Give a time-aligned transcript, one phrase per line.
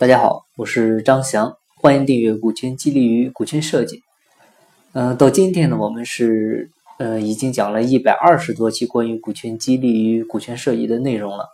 [0.00, 3.96] 大家好，我是张翔，欢迎订阅《股权激励与股权设计》。
[4.94, 11.44] 嗯，到今天呢，我们是呃已经讲了一百二十多期关于股权激励与股权设计的内容了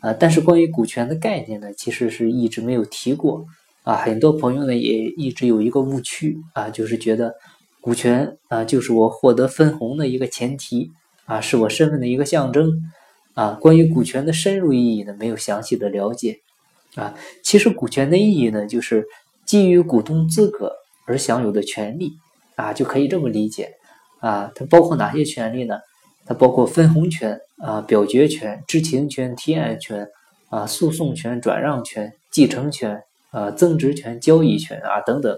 [0.00, 0.14] 啊。
[0.14, 3.44] 但是关于股权的概念呢，其实是一直没有提过
[3.82, 3.96] 啊。
[3.96, 7.34] 很多朋友呢也一直有一个误区啊，就是觉得
[7.82, 10.90] 股权啊就是我获得分红的一个前提
[11.26, 12.70] 啊，是我身份的一个象征
[13.34, 13.58] 啊。
[13.60, 16.38] 关于股权的深入意义呢，没有详细的了解。
[16.96, 19.06] 啊，其实股权的意义呢，就是
[19.46, 20.72] 基于股东资格
[21.06, 22.14] 而享有的权利
[22.56, 23.70] 啊，就可以这么理解
[24.18, 24.50] 啊。
[24.56, 25.78] 它包括哪些权利呢？
[26.26, 30.08] 它包括分红权啊、表决权、知情权、提案权
[30.48, 35.36] 啊、诉讼权、转让权、继承权啊、增值权、交易权啊等等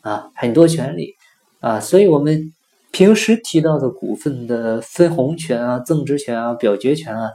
[0.00, 1.14] 啊，很多权利
[1.60, 1.80] 啊。
[1.80, 2.52] 所以我们
[2.92, 7.30] 平时提到的股份的分红权啊、增值权啊、表决权啊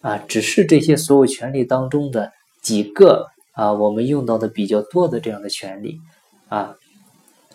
[0.00, 2.30] 啊，只是这些所有权利当中的。
[2.64, 6.00] 几个啊，我们用到的比较多的这样的权利
[6.48, 6.74] 啊，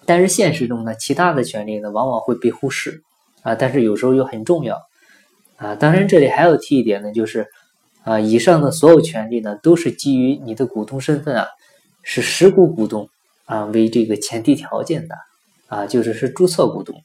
[0.05, 3.03] 但是现实中呢，其他的权利呢，往往会被忽视
[3.41, 4.77] 啊，但是有时候又很重要
[5.57, 5.75] 啊。
[5.75, 7.47] 当然，这里还要提一点呢，就是
[8.03, 11.47] 啊，以上的所有权利呢，都是基于你的股东身份啊，
[12.03, 13.09] 是实股股东
[13.45, 15.15] 啊为这个前提条件的
[15.67, 16.95] 啊，就是是注册股东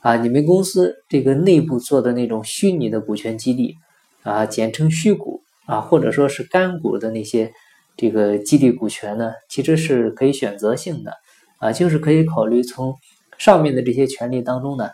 [0.00, 3.74] 啊，你们公司这个内部做的那种虚拟的股权激励
[4.22, 5.42] 啊，简称虚股。
[5.68, 7.52] 啊，或者说是干股的那些
[7.94, 11.12] 这个激励股权呢，其实是可以选择性的
[11.58, 12.96] 啊，就是可以考虑从
[13.36, 14.88] 上面的这些权利当中呢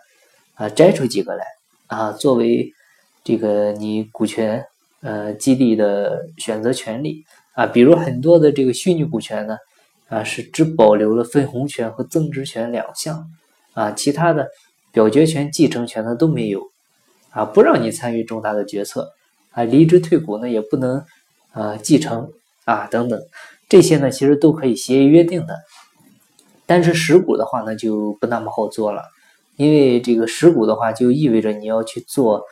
[0.55, 1.45] 啊摘出几个来
[1.87, 2.73] 啊，作为
[3.23, 4.65] 这个你股权
[5.01, 7.23] 呃激励的选择权利
[7.55, 9.57] 啊，比如很多的这个虚拟股权呢
[10.09, 13.25] 啊是只保留了分红权和增值权两项
[13.75, 14.49] 啊，其他的
[14.91, 16.61] 表决权、继承权呢都没有
[17.31, 19.09] 啊，不让你参与重大的决策。
[19.55, 21.05] 啊，离职退股呢也不能，
[21.53, 22.29] 啊，继承
[22.65, 23.23] 啊等等，
[23.69, 25.57] 这些呢其实都可以协议约定的，
[26.67, 29.05] 但是实股的话呢就不那么好做了，
[29.57, 32.43] 因为这个实股的话就意味着你要去做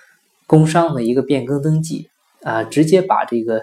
[0.47, 2.09] 工商的一个变更登记
[2.45, 3.63] 啊，直接把这个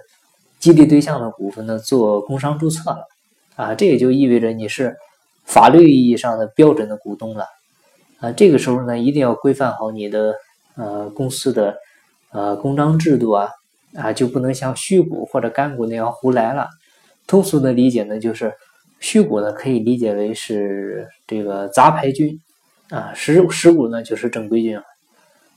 [0.60, 3.08] 激励对象的股份呢做工商注册了
[3.56, 4.98] 啊，这也就意味着你是
[5.46, 7.46] 法律意义上的标准的股东了
[8.20, 10.36] 啊，这个时候呢一定要规范好你的
[10.76, 11.78] 呃公司的。
[12.32, 13.50] 呃，公章制度啊，
[13.96, 16.68] 啊就不能像虚股或者干股那样胡来了。
[17.26, 18.54] 通俗的理解呢，就是
[19.00, 22.40] 虚股呢可以理解为是这个杂牌军，
[22.90, 24.80] 啊实实股呢就是正规军。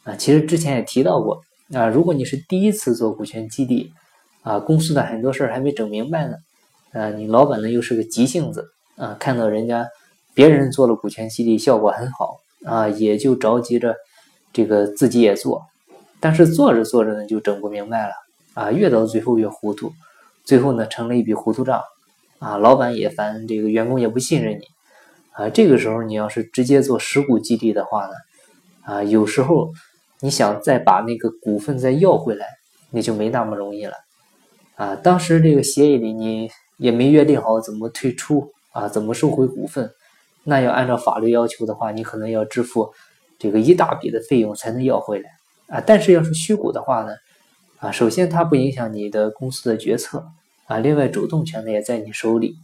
[0.05, 1.41] 啊，其实之前也提到过，
[1.75, 3.93] 啊如果你是第一次做股权激励，
[4.43, 6.37] 啊公司的很多事儿还没整明白呢，
[6.93, 8.67] 啊你老板呢又是个急性子，
[8.97, 9.87] 啊看到人家
[10.35, 13.95] 别人做了股权激励效果很好，啊也就着急着
[14.53, 15.63] 这个自己也做。
[16.23, 18.15] 但是做着做着呢，就整不明白了
[18.55, 19.93] 啊，越到最后越糊涂，
[20.45, 21.83] 最后呢成了一笔糊涂账
[22.39, 24.63] 啊，老板也烦，这个员工也不信任你
[25.33, 25.49] 啊。
[25.49, 28.13] 这个时候你要是直接做实股激励的话呢，
[28.85, 29.73] 啊，有时候
[30.21, 32.47] 你想再把那个股份再要回来，
[32.93, 33.97] 那就没那么容易了
[34.77, 34.95] 啊。
[34.95, 39.91] 当时这个协议里你也没约定好怎么退出啊，怎么收回股份，
[40.45, 42.93] 那要按照法律要求的话，你可能要支付
[43.41, 45.29] 这个一大笔的费用才能要回来。
[45.73, 47.15] 啊，但是要是虚股的话呢，
[47.79, 50.23] 啊，首先它不影响你的公司的决策，
[50.67, 52.57] 啊，另外主动权呢也在你手里，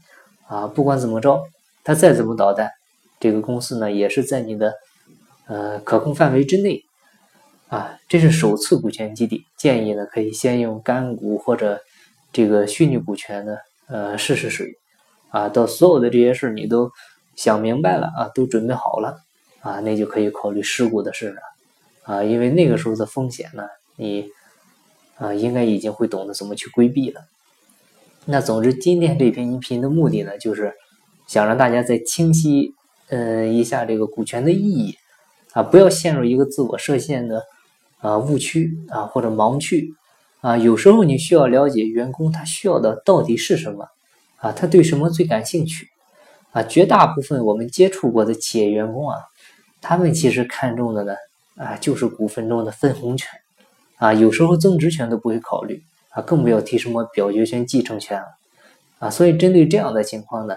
[0.47, 1.43] 啊，不管怎么着，
[1.83, 2.71] 它再怎么捣蛋，
[3.19, 4.75] 这个公司呢也是在你的
[5.47, 6.83] 呃可控范围之内，
[7.69, 11.81] 啊，这是首次股权激励，建议呢可以先用干股或者
[12.31, 14.67] 这个虚拟股权呢，呃试试水，
[15.31, 16.91] 啊，到所有的这些事你都
[17.37, 19.17] 想明白了啊，都准备好了，
[19.61, 21.41] 啊，那就可以考虑实股的事了。
[22.09, 23.65] 啊，因为那个时候的风险呢，
[23.97, 24.31] 你
[25.19, 27.21] 啊应该已经会懂得怎么去规避了。
[28.25, 30.73] 那总之，今天这篇音频的目的呢，就是
[31.27, 32.73] 想让大家再清晰
[33.11, 34.95] 嗯一下这个股权的意义
[35.53, 37.43] 啊，不要陷入一个自我设限的
[37.99, 39.93] 啊误区啊或者盲区
[40.41, 40.57] 啊。
[40.57, 43.87] 有时候你需要了解员工他需要的到底是什么
[44.39, 45.89] 啊，他对什么最感兴趣
[46.53, 46.63] 啊。
[46.63, 49.19] 绝大部分我们接触过的企业员工啊，
[49.83, 51.13] 他们其实看重的呢。
[51.59, 53.29] 啊，就是股份中的分红权，
[53.97, 58.27] 啊，有时候增值权都不会考虑，啊，更不要提什么表决权、继承权了，
[59.01, 60.55] 啊，所以针对这样的情况呢，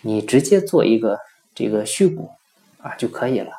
[0.00, 1.16] 你直接做一个
[1.54, 2.28] 这个虚股
[2.78, 3.52] 啊就可以了，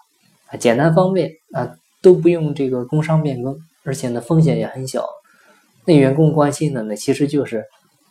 [0.47, 5.06] 啊，简单方便啊，都不用这个工商变更，而且呢风险也很小。
[5.86, 7.63] 那员工关心的呢，其实就是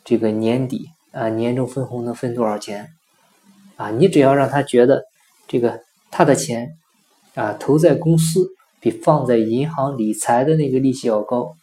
[0.03, 2.89] 这个年底啊年终分红能分多少钱，
[3.75, 5.03] 啊，你只要让他觉得
[5.47, 5.79] 这个
[6.09, 6.71] 他的钱
[7.35, 8.49] 啊投在公司。
[8.83, 11.55] 比放在银行理财的那个利息要高，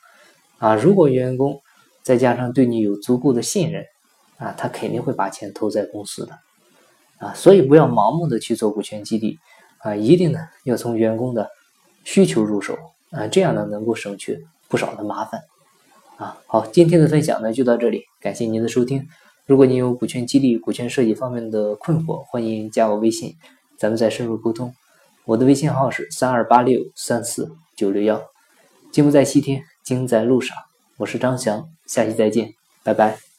[0.56, 1.60] 啊，如果员工
[2.02, 3.84] 再加上对你有足够的信任，
[4.38, 6.38] 啊，他肯定会把钱投在公司的
[7.18, 9.38] 啊，所以不要盲目的去做股权激励
[9.80, 11.50] 啊，一定呢要从员工的
[12.04, 12.74] 需求入手
[13.10, 15.42] 啊，这样呢能够省去不少的麻烦
[16.16, 16.38] 啊。
[16.46, 19.06] 好，今天的分享呢就到这里，感谢您的收听。
[19.44, 23.36] 如果您有股权激励、股权设计方面的困惑，欢迎加我微信，
[23.78, 24.72] 咱们再深入沟通。
[25.30, 28.20] 我的微信号是三二八六三四九六幺。
[28.92, 30.56] 金不在西天，金在路上。
[30.96, 32.48] 我是张翔，下期再见，
[32.82, 33.29] 拜拜。